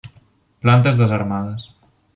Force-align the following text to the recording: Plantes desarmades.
Plantes 0.65 0.97
desarmades. 1.03 1.71